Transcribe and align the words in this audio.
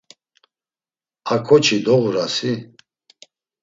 A 1.33 1.35
ǩoçi 1.45 1.77
doğurasi… 1.85 2.53